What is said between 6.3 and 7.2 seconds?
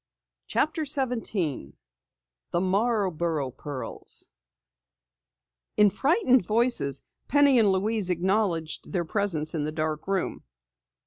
voices